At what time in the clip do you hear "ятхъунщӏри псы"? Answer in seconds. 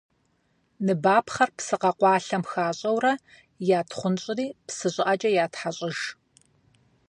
3.79-4.87